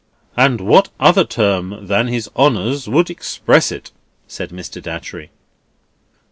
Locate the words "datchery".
4.81-5.29